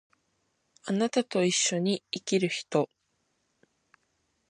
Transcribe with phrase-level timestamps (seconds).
[0.83, 2.89] 貴方と一緒に生きる人